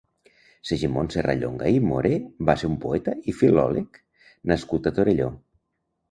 Segimon 0.67 1.09
Serrallonga 1.15 1.67
i 1.73 1.81
Morer 1.89 2.13
va 2.49 2.55
ser 2.61 2.69
un 2.69 2.77
poeta 2.85 3.13
i 3.33 3.35
filòleg 3.41 3.99
s 3.99 4.49
nascut 4.53 4.89
a 4.89 4.93
Torelló. 5.01 5.29